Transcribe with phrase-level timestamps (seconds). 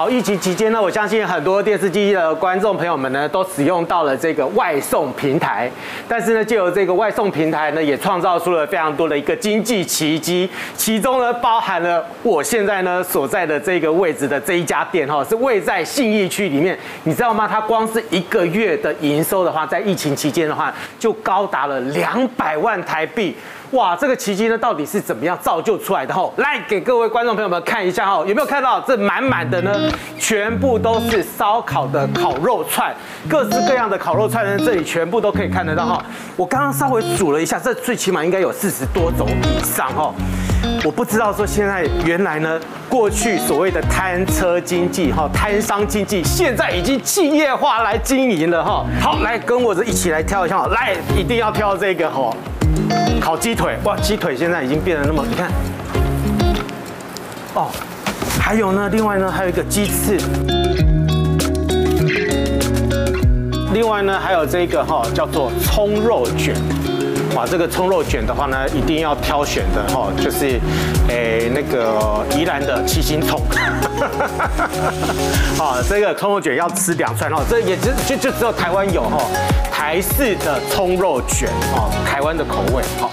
[0.00, 5.70] 好，疫情期间呢，我相信很多电视机的观众朋友们呢，都使用到了这个外送平台。
[6.08, 10.48] 但是呢，借由这个外送平台呢，也创造出了非常多的一个经济奇迹。
[10.74, 16.78] 其中呢，包含了我现在呢所在的这个位置的这一家店哈，是位在信义区里面。
[17.04, 17.46] 你知道吗？
[17.46, 23.36] 它光是一个月的营收的话，在疫情期间的话，就高达了两百万台币。
[23.72, 26.12] 哇，这个奇迹呢，到底是怎么样造就出来的？
[26.12, 29.89] 吼，来给各位观众朋友们看一下哈，有没有看到这满满的呢？
[30.18, 32.94] 全部都是烧烤的烤肉串，
[33.28, 36.04] 各式各样的烤肉串呢，这里全部都可以看得到哈。
[36.36, 40.14] 我刚刚稍微数了一下，这最起码应该有四十多种以上哈。
[40.84, 48.84] 我不知道说现在原来呢，过去所谓的摊车经济哈，摊商经济，现在已经企业化来经营了哈。
[49.00, 52.30] 好，来跟我一起来挑一下，来一定要挑这个哈。
[53.20, 55.50] 烤鸡腿哇，鸡腿现在已经变得那么，你看，
[57.54, 57.70] 哦，
[58.50, 60.18] 还有呢，另外呢，还有一个鸡翅，
[63.72, 66.56] 另外呢，还有这个哈，叫做葱肉卷，
[67.36, 70.58] 哇，这个葱肉卷的话呢，一定要挑选的哈，就是，
[71.06, 73.40] 诶，那个宜兰的七星葱，
[75.56, 79.22] 好，这个葱肉卷要吃两串哦，这也只就就只有台湾有哈。
[79.70, 83.12] 台式的葱肉卷哦，台湾的口味好。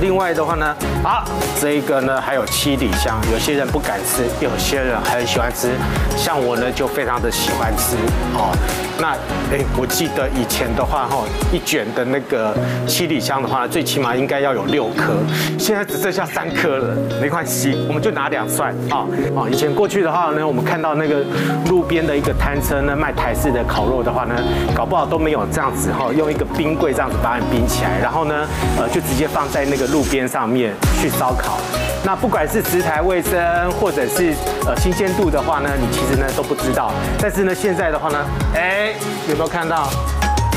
[0.00, 1.24] 另外的话呢，啊，
[1.60, 5.70] 这一个呢还有七里香，有些人不敢吃，有些人很喜欢吃，
[6.16, 7.96] 像我呢就非常的喜欢吃
[8.34, 8.54] 哦。
[8.98, 9.08] 那
[9.54, 12.54] 哎，我记得以前的话哈，一卷的那个
[12.86, 15.14] 七里香的话，最起码应该要有六颗，
[15.58, 19.04] 现在只剩下三颗了，没关系，我们就拿两串啊
[19.36, 19.48] 啊。
[19.50, 21.22] 以前过去的话呢，我们看到那个
[21.68, 24.34] 路边的一个摊车呢卖台式的烤肉的话呢，
[24.74, 28.46] 搞不好都没有这样子哈，用一个冰柜这样子把它冰起来，然后呢
[28.78, 31.58] 呃就直接放在那个路边上面去烧烤。
[32.04, 34.32] 那不管是食材卫生或者是
[34.64, 36.92] 呃新鲜度的话呢，你其实呢都不知道。
[37.20, 38.92] 但是呢现在的话呢，哎，
[39.28, 39.90] 有没有看到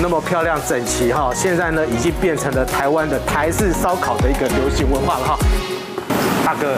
[0.01, 1.31] 那么漂亮整齐哈？
[1.34, 5.38] 现在呢已经变成了台湾的台式烧烤的一个流行文化了哈。
[6.45, 6.75] 大哥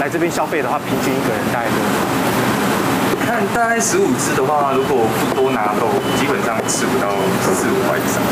[0.00, 3.26] 来这边消费的话，平均一个人大概多少？
[3.26, 5.88] 看大概十五只的话，如果不多拿肉，
[6.20, 7.08] 基本上吃不到
[7.42, 8.22] 四五块以上。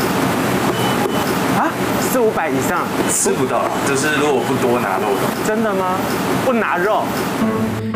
[2.01, 5.47] 四五百以上吃不到，就是如果不多拿肉的。
[5.47, 5.97] 真的吗？
[6.45, 7.03] 不拿肉。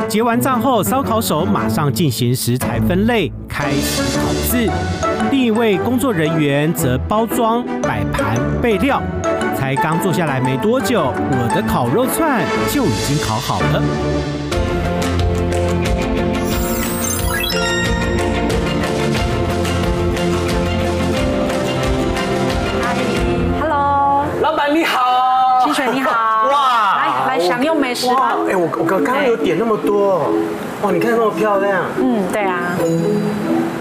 [0.08, 4.70] 结完账后，烧烤手马上进行食材分类，开始烤制。
[5.32, 9.02] 另一位工作人员则包装、摆盘、备料。
[9.58, 13.84] 才刚坐下来没多久，我的烤肉串就已经烤好了。
[28.88, 30.32] 刚刚有点那么多，
[30.82, 31.84] 哇，你看那么漂亮。
[32.00, 32.78] 嗯，对啊。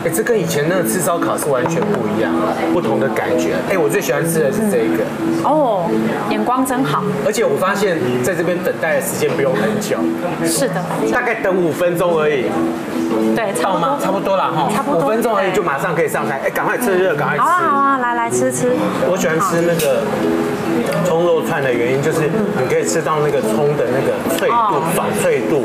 [0.04, 2.32] 哎，这跟以前那个吃烧烤是完全不一样，
[2.72, 3.54] 不同的感觉。
[3.70, 5.04] 哎，我最喜欢吃的是这个。
[5.42, 5.88] 哦，
[6.30, 7.02] 眼光真好。
[7.24, 9.96] 而且我发现在这边等待的时间不用很久。
[10.44, 10.84] 是的。
[11.12, 12.46] 大概等五分钟而已。
[13.34, 13.98] 对，到吗？
[14.02, 14.68] 差不多了哈。
[14.74, 15.04] 差不多。
[15.04, 16.40] 五分钟而已就马上可以上台。
[16.44, 17.42] 哎，赶快趁热，赶快吃。
[17.42, 18.70] 好啊好啊，来来吃吃。
[19.10, 20.02] 我喜欢吃那个。
[21.04, 22.20] 葱肉串的原因就是
[22.60, 25.64] 你可以吃到那个葱的那个脆度、爽脆度，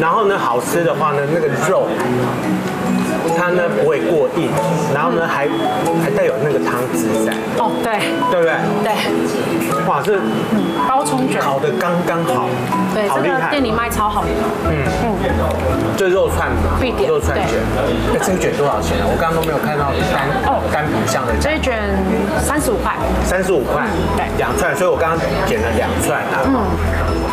[0.00, 1.88] 然后呢，好吃的话呢，那个肉。
[3.36, 4.48] 它呢不会过硬，
[4.94, 5.46] 然后呢还
[6.02, 7.32] 还带有那个汤汁在。
[7.58, 7.98] 哦，对，
[8.30, 8.54] 对不对？
[8.82, 9.77] 对。
[9.86, 10.18] 哇，这
[10.88, 12.48] 包葱卷烤的刚刚好，
[12.94, 14.28] 对，好厉害，店里卖超好的。
[14.68, 15.16] 嗯嗯。
[15.96, 16.50] 这肉串
[16.80, 17.60] 必点，肉串卷。
[18.12, 19.06] 那，这个卷多少钱啊？
[19.06, 21.32] 我刚刚都没有看到单哦单品项的。
[21.40, 21.78] 这一卷
[22.40, 22.94] 三十五块。
[23.24, 23.84] 三十五块。
[24.16, 24.26] 对。
[24.36, 26.44] 两串，所以我刚刚点了两串啊。
[26.46, 26.60] 嗯。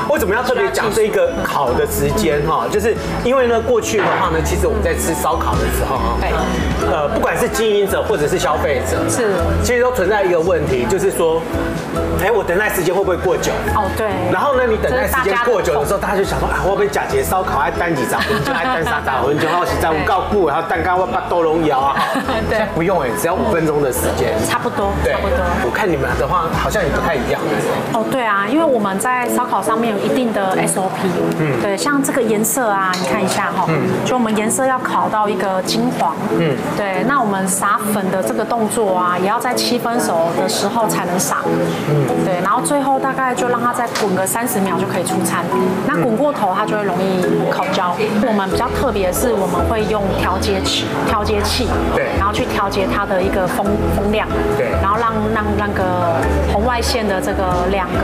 [0.09, 2.66] 为什么要特别讲这个烤的时间哈？
[2.72, 6.16] 就是因为呢，过去的话呢，其实我们在吃烧烤的时候哈，
[6.91, 11.41] 呃，不管是经营者或者是消费者，是，其实都存在一个问题，就是说，
[12.23, 13.52] 哎，我等待时间会不会过久？
[13.76, 14.08] 哦，对。
[14.32, 21.96] 然后呢，你等待时间过久的时候，大家就想说啊，会不会假节烧烤还单几张，就爱单三张，我们就好实在五告不，然后蛋糕我把豆龙摇啊，
[22.49, 25.38] 对，不用哎，只要五分钟的时间，差不多，差不多。
[25.66, 27.41] 我看你们的话好像也不太一样。
[27.94, 30.05] 哦，对啊，因为我们在烧烤上面有。
[30.05, 31.02] 一定的 SOP，
[31.40, 41.38] 嗯，对，像这个颜色啊，你看一下哈，嗯，就我们颜色要烤到一个金黄，嗯，对，那我们撒粉的这个动作啊，也要在七分熟的时候才能撒，
[41.90, 45.44] 嗯，对，然后最后大概就让它再滚个三十秒就可以出餐，
[45.88, 47.96] 那滚过头它就会容易烤焦。
[48.28, 53.66] 我们比较特别的是，我们会用调节器，调节器，对，然后去调节它的一个风
[53.96, 54.28] 风量，
[54.58, 56.18] 对，然后让让那个
[56.52, 58.00] 红外线的这个两个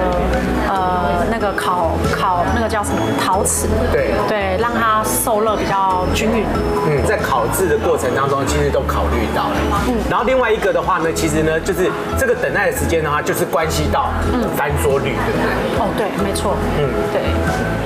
[0.70, 3.02] 呃那个烤烤那个叫什么？
[3.20, 4.12] 陶瓷，对。
[4.28, 6.46] 对，让它受热比较均匀。
[6.88, 9.56] 嗯，在烤制的过程当中，其实都考虑到了。
[9.88, 11.90] 嗯，然后另外一个的话呢，其实呢，就是
[12.20, 14.10] 这个等待的时间的话，就是关系到
[14.58, 15.48] 翻桌率，对不对？
[15.80, 16.58] 哦，对，没错。
[16.78, 16.84] 嗯，
[17.14, 17.22] 对，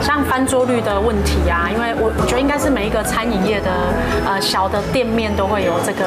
[0.02, 3.70] 像翻桌率的问题啊，因为我我觉得应该是每一个餐饮业的
[4.26, 6.06] 呃小的店面都会有这个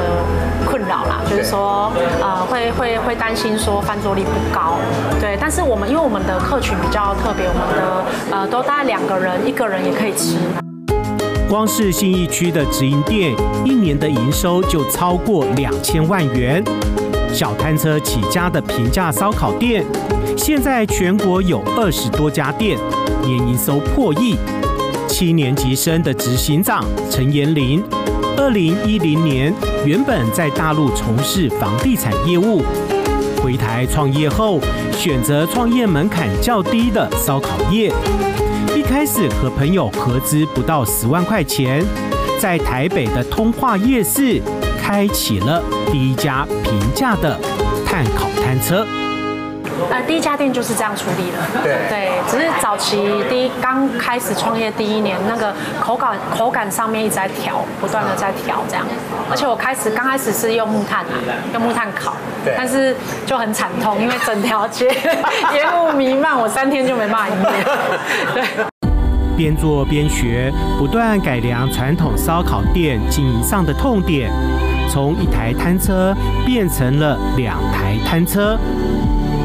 [0.66, 4.74] 困扰啦，就是说呃会会会担心说翻桌率不高，
[5.20, 10.34] 对，但是我们因为我们的客群比较特别，我们的呃都大概两个人，一个人也可以吃。
[11.48, 13.34] 光是信义区的直营店，
[13.64, 16.62] 一年的营收就超过两千万元。
[17.32, 19.82] 小摊车起家的平价烧烤店，
[20.36, 22.78] 现在全国有二十多家店，
[23.24, 24.36] 年营收破亿。
[25.08, 27.82] 七年级生的执行长陈延林，
[28.36, 29.52] 二零一零年
[29.86, 32.62] 原本在大陆从事房地产业务，
[33.42, 34.60] 回台创业后，
[34.92, 37.90] 选择创业门槛较低的烧烤业。
[38.88, 41.84] 一开始和朋友合资不到十万块钱，
[42.40, 44.40] 在台北的通化夜市
[44.82, 45.62] 开启了
[45.92, 47.38] 第一家平价的
[47.86, 48.86] 炭烤摊车。
[49.90, 51.62] 呃，第一家店就是这样处理的。
[51.62, 58.86] 对对，只是早期第一刚开始创业第一年，那个口感口感上面一直在调，不断的在调这样。
[59.30, 61.12] 而且我开始刚开始是用木炭啊，
[61.52, 62.96] 用木炭烤，对但是
[63.26, 64.88] 就很惨痛，因为整条街
[65.52, 67.64] 烟雾弥漫，我三天就没办法营业。
[68.32, 68.64] 对。
[69.38, 74.32] 边做边学，不断改良传统烧烤店经营上的痛点，
[74.90, 76.12] 从一台摊车
[76.44, 78.58] 变成了两台摊车。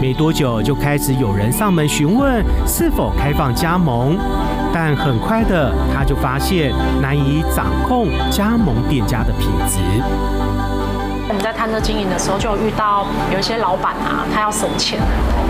[0.01, 4.17] 没多久就开始有人上门询问是否开放加盟，
[4.73, 9.77] 但很快的他就发现难以掌控加盟店家的品质。
[11.33, 14.99] 我们在探测经营的时候，就有遇到有一些老板啊，他要省钱，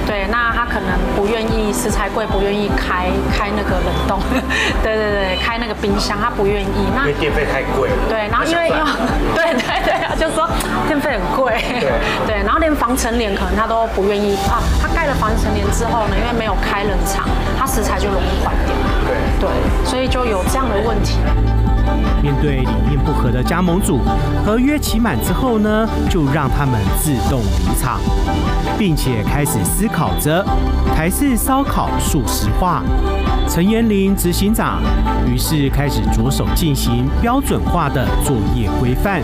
[0.07, 4.17] 对，那他可能不愿意食材贵，不愿意开开那个冷冻，
[4.81, 6.87] 对对对，开那个冰箱，他不愿意。
[6.95, 7.95] 那因为电费太贵了。
[8.07, 8.87] 对，然后因为要，
[9.35, 10.47] 对对 对，就说
[10.87, 11.51] 电费很贵。
[11.59, 11.91] 对
[12.31, 14.63] 对，然后连防尘帘可能他都不愿意啊。
[14.81, 17.27] 他盖了防尘帘之后呢，因为没有开冷藏，
[17.59, 18.73] 他食材就容易坏掉。
[19.03, 19.11] 对
[19.43, 19.49] 对，
[19.83, 21.19] 所以就有这样的问题。
[22.23, 22.82] 面对理念不
[23.23, 24.01] 合的加盟组，
[24.45, 28.01] 合约期满之后呢，就让他们自动离场，
[28.77, 30.45] 并且开始思考着
[30.93, 32.83] 台式烧烤素食化。
[33.47, 34.81] 陈延林执行长
[35.25, 39.21] 于是开始着手进行标准化的作业规范。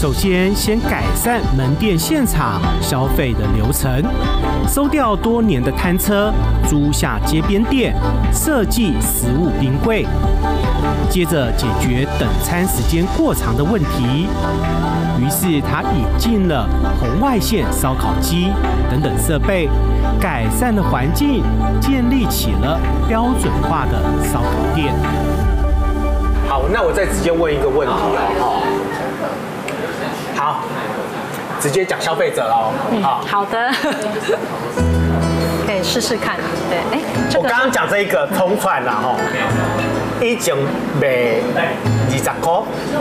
[0.00, 4.02] 首先，先改善门店现场消费的流程，
[4.66, 6.32] 收掉多年的摊车，
[6.66, 7.94] 租下街边店，
[8.32, 10.06] 设计食物冰柜。
[11.10, 14.26] 接着解决等餐时间过长的问题，
[15.18, 16.66] 于是他引进了
[16.98, 18.50] 红外线烧烤机
[18.90, 19.68] 等等设备，
[20.18, 21.42] 改善了环境，
[21.78, 24.94] 建立起了标准化的烧烤店。
[26.48, 27.92] 好，那我再直接问一个问题
[28.40, 28.79] 哦。
[30.40, 30.56] 好，
[31.60, 32.72] 直接讲消费者喽。
[32.92, 33.70] 嗯，好的，
[35.66, 36.38] 可以试试看。
[36.70, 37.00] 对，哎、
[37.36, 39.16] 我刚刚讲这一个同款啦吼
[40.18, 40.56] 一整
[40.98, 41.36] 卖
[42.10, 42.52] 二十块，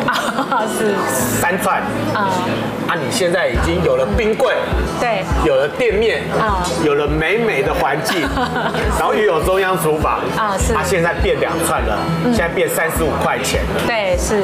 [0.05, 1.39] 啊， 是。
[1.41, 1.81] 三串，
[2.13, 4.53] 啊、嗯，啊，你现在已经有了冰柜，
[4.99, 8.21] 对，有了店面，啊、嗯，有了美美的环境，
[8.99, 13.61] 然后又有中央厨房，啊，是，它现在变两串了，嗯、现在变三十五块钱。
[13.61, 14.43] 了，对，是，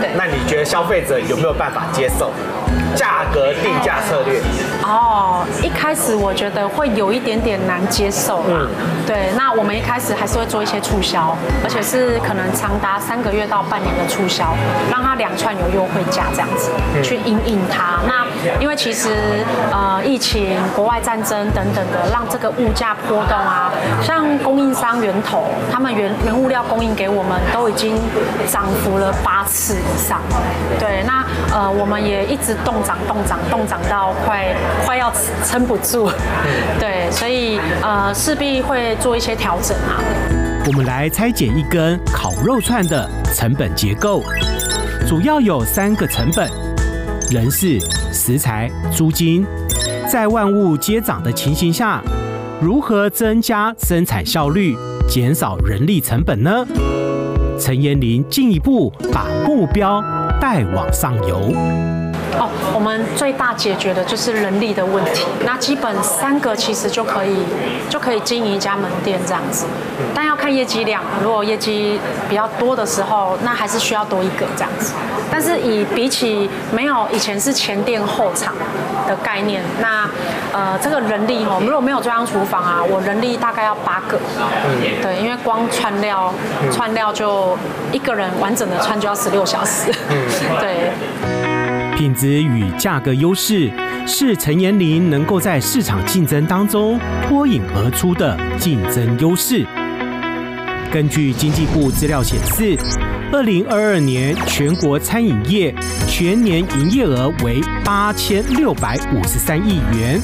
[0.00, 2.32] 对，那你觉得消费者有没有办法接受？
[2.94, 4.40] 价格定价策略
[4.82, 8.66] 哦，一开始我觉得会有一点点难接受啦。
[8.66, 8.68] 嗯、
[9.06, 14.54] 对，那我们一开始还是会做一些促销，而且是可能长达三个月到半年的促销，
[14.90, 18.00] 让它两串有优惠价这样子，嗯、去引引它。
[18.06, 18.19] 那
[18.60, 19.08] 因为其实
[19.70, 27.96] 呃疫情、国外战争等等的，让这个物价波动啊，像供应商源头，他们原原物料供应给我们都已经
[28.46, 30.20] 涨幅了八次以上。
[30.78, 32.74] 对，那呃我们也一直动。
[32.82, 34.52] 涨动涨动涨到快
[34.84, 35.12] 快要
[35.44, 36.10] 撑不住，
[36.80, 40.00] 对，所以呃势必会做一些调整啊。
[40.66, 44.22] 我们来拆解一根烤肉串的成本结构，
[45.06, 46.50] 主要有三个成本：
[47.30, 47.78] 人事、
[48.20, 49.46] 食材、租金。
[50.06, 52.02] 在万物皆涨的情形下，
[52.60, 54.76] 如何增加生产效率，
[55.08, 56.66] 减少人力成本呢？
[57.58, 60.02] 陈延林进一步把目标
[60.38, 61.99] 带往上游。
[62.38, 65.26] 哦，我们最大解决的就是人力的问题。
[65.44, 67.44] 那基本三个其实就可以
[67.88, 69.66] 就可以经营一家门店这样子，
[70.14, 71.02] 但要看业绩量。
[71.22, 74.94] 如果业绩比较多的时候，那还是需要多一个这样子。
[75.30, 78.54] 但是以比起没有以前是前店后厂
[79.06, 80.08] 的概念，那
[80.52, 84.18] 呃这个人力哦，如果没有中央厨房啊，我人力大概要八个。
[85.02, 86.32] 对，因为光串料
[86.72, 87.56] 串料就
[87.92, 89.92] 一个人完整的串就要十六小时。
[90.60, 91.49] 对。
[92.00, 93.70] 品质与价格优势
[94.06, 99.66] 是陈延林能够在市场竞争当中脱颖而出的竞争优势。
[100.90, 102.74] 根据经济部资料显示，
[103.30, 105.74] 二零二二年全国餐饮业
[106.08, 110.18] 全年营业额为八千六百五十三亿元，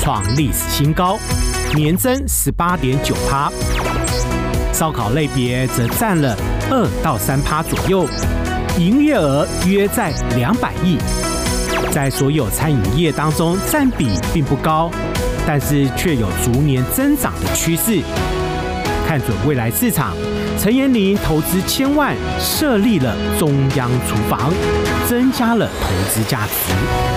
[0.00, 1.16] 创历史新高，
[1.76, 3.48] 年增十八点九趴。
[4.72, 6.36] 烧烤类别则占了
[6.72, 8.04] 二到三趴左右。
[8.78, 10.96] 营业额约在两百亿，
[11.90, 14.90] 在所有餐饮业当中占比并不高，
[15.46, 18.00] 但是却有逐年增长的趋势。
[19.06, 20.14] 看准未来市场，
[20.58, 24.52] 陈延林投资千万设立了中央厨房，
[25.08, 27.09] 增加了投资价值。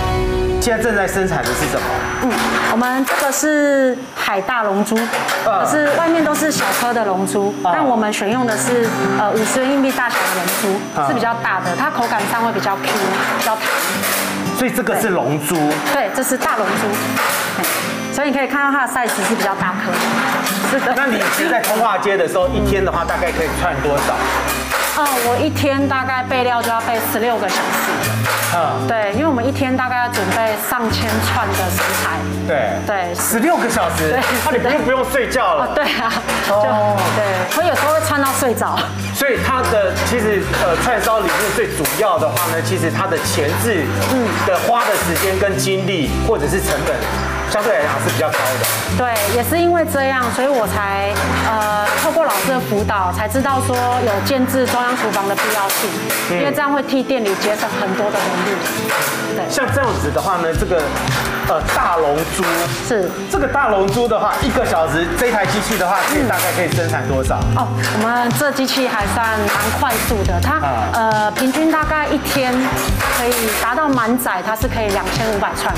[0.64, 1.86] 现在正在生产的是什么？
[2.22, 2.30] 嗯，
[2.72, 4.96] 我们这个是海大龙珠，
[5.44, 13.64] 可是外面都是小颗的龙珠，但我们选用的是呃五十元硬币大小的龙珠，是比较大的，它口感上会比较 Q，比较弹。
[14.56, 15.54] 所以这个是龙珠？
[15.92, 16.88] 对，这是大龙珠。
[18.10, 19.92] 所以你可以看到它的 size 是比较大颗。
[20.70, 20.94] 是的。
[20.96, 24.14] 那你是在通化街的时候，一天的话大概可以串多少？
[24.96, 27.90] 哦，我一天大概备料就要备十六个小时。
[28.54, 32.14] 嗯，对，因为我们一天大概要准备上千串的食材。
[32.46, 34.14] 对对，十六个小时。
[34.44, 35.66] 那你不用不用睡觉了。
[35.74, 36.12] 对啊。
[36.50, 36.96] 哦。
[37.16, 38.78] 对，所以有时候会串到睡着。
[39.12, 43.82] 所以它的其实呃串烧里面最主要的话呢，其实它的前置
[44.12, 46.94] 嗯的花的时间跟精力或者是成本。
[47.54, 48.66] 相对来讲是比较高的，
[48.98, 51.14] 对，也是因为这样，所以我才
[51.46, 55.88] 呃透过老师的辅导，才知道说有建置中央厨房的必要性，
[56.32, 58.58] 嗯、因为这样会替店里节省很多的人力。
[59.36, 60.82] 对，像这样子的话呢，这个
[61.46, 62.42] 呃大龙珠。
[62.88, 63.08] 是。
[63.30, 67.38] 这个大龙珠的话，一个小时这台机器的话，可以大概可以生产多少？
[67.50, 67.68] 嗯、哦，
[68.02, 72.52] 我们这机器还算蛮快速的，它、啊、呃平均大概一天
[73.24, 75.74] 可以达到满载，它是可以两千五百串。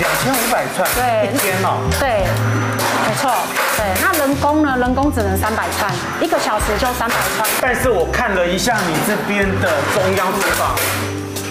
[0.00, 0.88] 两千五百串。
[0.94, 2.26] 对，一天哦，对，
[3.06, 3.30] 没错，
[3.76, 4.76] 对，那人工呢？
[4.78, 5.88] 人工只能三百串，
[6.20, 7.48] 一个小时就三百串。
[7.60, 10.74] 但是我看了一下你这边的中央厨房，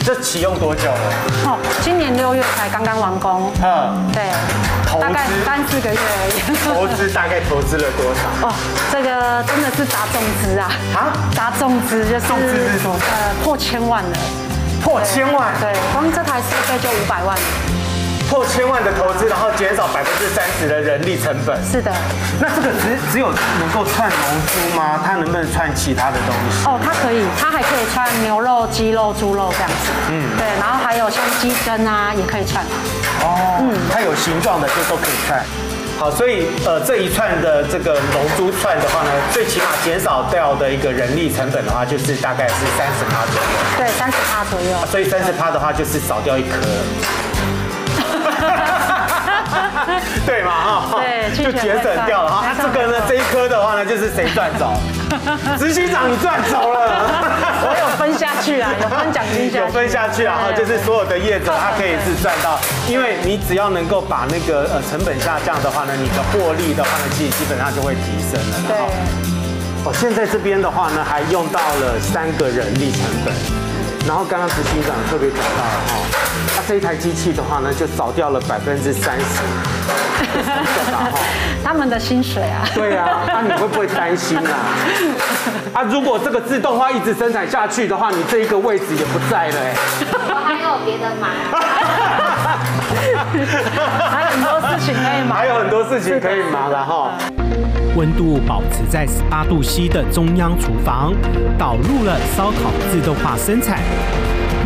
[0.04, 1.14] 这启用多久了？
[1.46, 3.50] 哦，今年六月才刚刚完工。
[3.64, 4.28] 嗯，对，
[4.86, 6.36] 投资大概三四个月而已。
[6.68, 8.50] 投资大概投资了多少？
[8.50, 8.52] 哦，
[8.92, 10.68] 这个真的是砸重资啊！
[10.94, 12.28] 啊，砸重资就是？
[12.28, 14.18] 呃，破千万了。
[14.84, 15.54] 破千万？
[15.60, 17.38] 对，光这台设备就五百万。
[18.30, 21.62] 破千万的投资，然后减少百分之三十的人力成本。
[21.64, 21.92] 是的。
[22.40, 25.00] 那这个只只有能够串龙珠吗？
[25.06, 26.66] 它能不能串其他的东西？
[26.66, 29.92] 哦，它可以，它还可以串牛肉、鸡肉、猪肉这样子。
[30.10, 30.24] 嗯。
[30.38, 32.66] 对，然后还有像鸡胗啊，也可以串。
[33.22, 33.60] 哦。
[33.62, 35.44] 嗯，它有形状的就都可以串。
[36.04, 43.42] 好，所以呃这一串的这个龙珠串的话呢，最起码减少掉的一个人力成本的话，就是大概是三十趴左右。
[43.78, 44.78] 对，三十趴左右。
[44.92, 46.58] 所以三十趴的话，就是少掉一颗。
[50.26, 52.44] 对嘛哈，对，就节省掉了哈。
[52.46, 54.74] 那这个呢，这一颗的话呢，就是谁赚走？
[55.60, 56.80] 执行长你赚走了。
[57.66, 59.66] 我有分下去啊，有分奖金下去。
[59.66, 68.56] 有分下去啊，哈，就是所有的业者他可以是赚到，因为你只要能够把那个呃成本下降的话呢，你的获利的话呢，其实基本上就会提升了。
[68.68, 68.78] 对。
[69.86, 73.34] 哦，现在这边的话呢，还用到了三个人力成本。
[74.06, 75.96] 然后刚刚执行长特别讲到了哈，
[76.58, 79.40] 那这一台机器的话呢，就少掉了百分之三十，
[81.64, 82.62] 他们的薪水啊。
[82.74, 84.44] 对啊，那你会不会担心啊？
[85.74, 89.74] 啊，如果这个自动化一直生产下去的话，你这一个位置也不在了哎。
[90.30, 91.30] 我还有别的忙。
[94.12, 95.38] 还有很多事情可以忙。
[95.38, 97.12] 还有很多事情可以忙了哈。
[97.96, 101.14] 温度保持在十八度 C 的中央厨房，
[101.58, 103.80] 导入了烧烤自动化生产。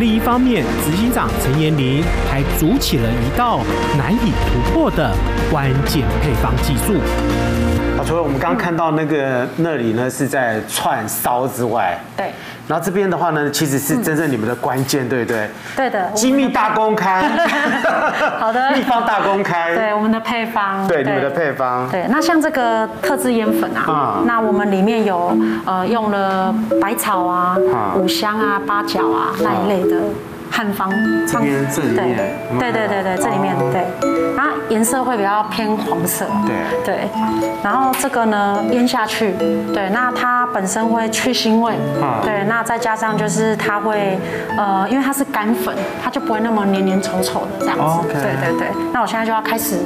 [0.00, 3.60] 另一方面，执行长陈延林还组起了一道
[3.98, 5.14] 难以突破的
[5.50, 6.94] 关键配方技术。
[7.98, 12.30] 好，除了我们刚刚看到那个那里呢，是在串烧之外，对。
[12.68, 15.50] 然后这边的话呢，其实是真正你们的关键，嗯、对不对？
[15.74, 17.28] 对的，机密大公开。
[18.38, 19.74] 好的， 秘方大公开。
[19.74, 20.86] 对，我们的配方。
[20.86, 21.90] 对，对你们的配方。
[21.90, 25.36] 对，那像这个特制烟粉啊，嗯、那我们里面有
[25.66, 27.56] 呃用了百草啊、
[27.96, 29.96] 五香啊、八角啊那一类的。
[30.50, 30.90] 汉方，
[31.26, 32.16] 这边这里面。
[32.16, 32.58] 对。
[32.58, 33.84] 对对对对，这里面对，
[34.36, 36.54] 然后颜色会比较偏黄色，对。
[36.84, 37.08] 对，
[37.62, 39.32] 然后这个呢腌下去，
[39.72, 41.74] 对，那它本身会去腥味，
[42.22, 44.18] 对，那再加上就是它会
[44.56, 49.76] 呃，因为它是干粉，它就不会那么黏黏稠稠的这样子，对对对，那我现在就要开始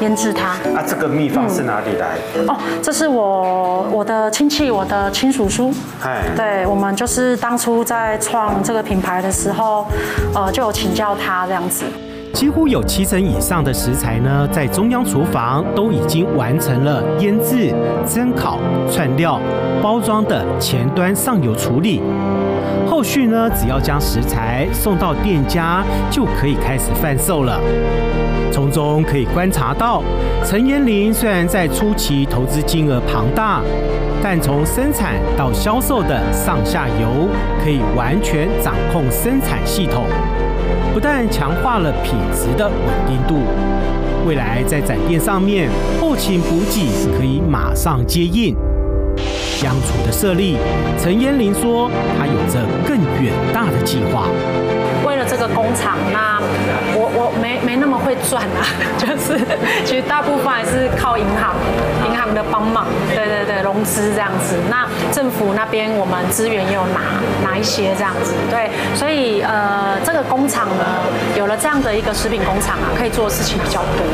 [0.00, 0.50] 腌制它。
[0.74, 2.16] 啊，这个秘方是哪里来？
[2.48, 5.72] 哦，这是我我的亲戚，我的亲叔叔，
[6.02, 9.73] 哎，对，我们就是当初在创这个品牌的时候。
[10.34, 11.84] 呃，就有请教他这样子。
[12.34, 17.72] 几乎有七成以上的食材呢，在中央厨房都已经完成了腌制、
[18.04, 18.58] 蒸烤、
[18.90, 19.40] 串料、
[19.80, 22.02] 包装的前端上游处理。
[22.90, 27.60] 后续呢，只要将食材送到店家，就可以开始贩售了。
[28.50, 30.02] 从中可以观察到，
[30.44, 33.62] 陈延林虽然在初期投资金额庞大，
[34.20, 37.28] 但从生产到销售的上下游
[37.62, 40.04] 可以完全掌控生产系统，
[40.92, 43.42] 不但强化了品质的稳定度，
[44.26, 45.68] 未来在展店上面
[46.00, 46.86] 后勤补给
[47.18, 48.54] 可以马上接应。
[49.64, 50.58] 央厨的设立，
[51.02, 54.28] 陈妍玲说，她有着更远大的计划。
[55.06, 56.38] 为了这个工厂，那
[56.94, 58.60] 我我没没那么会赚啊，
[59.00, 59.40] 就是
[59.84, 61.56] 其实大部分还是靠银行，
[62.06, 64.56] 银行的帮忙，对对对，融资这样子。
[64.68, 70.84] 那政府那边我们资源也有拿拿一些这样子，对，所以呃这个工厂呢，
[71.36, 74.04] 有了这样的一个食品工厂啊，可以做的事情比较多，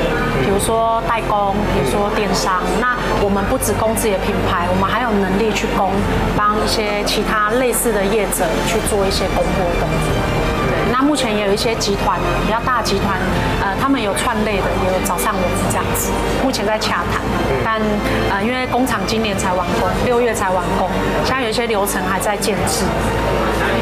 [0.42, 2.62] 比如说代工，比如说电商。
[2.80, 5.90] 那我们不只供自己的品牌，我们还有能力去供
[6.36, 10.12] 帮一些其他类似的业者去做一些供货动作。
[10.92, 13.16] 那目前也有一些集团比较大集团，
[13.62, 16.10] 呃，他们有串类的，也有找上我们这样子。
[16.42, 17.22] 目前在洽谈，
[17.64, 17.80] 但
[18.30, 20.90] 呃，因为工厂今年才完工，六月才完工，
[21.24, 22.84] 现在有一些流程还在建制，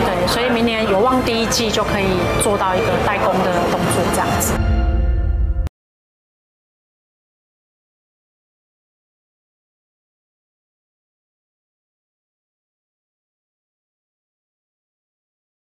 [0.05, 4.53] 对，所以明年有望第一季就可以做到一个代工的动作这样子。